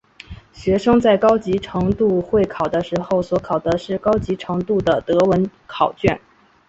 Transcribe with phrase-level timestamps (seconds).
[0.51, 6.19] 学生在高级程度会考的时候所考的是高级程度的德文考卷。